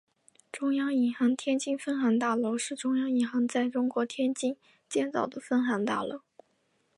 [0.51, 4.57] 中央银行天津分行大楼是中央银行在中国天津
[4.89, 6.21] 建造的分行大楼。